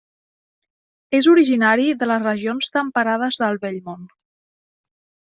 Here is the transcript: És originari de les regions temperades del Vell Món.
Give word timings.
És 1.17 1.27
originari 1.33 1.85
de 2.03 2.07
les 2.11 2.23
regions 2.23 2.71
temperades 2.79 3.39
del 3.45 3.61
Vell 3.67 3.79
Món. 3.91 4.09